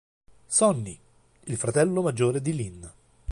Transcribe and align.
Sonny: 0.47 0.97
Il 1.45 1.57
fratello 1.57 2.01
maggiore 2.01 2.41
di 2.41 2.55
Linn. 2.55 2.85